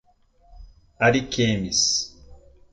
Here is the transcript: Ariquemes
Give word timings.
Ariquemes 1.05 1.83